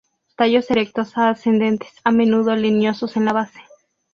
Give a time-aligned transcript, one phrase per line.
[0.35, 3.61] Tallos erectos a ascendentes, a menudo leñosos en la base.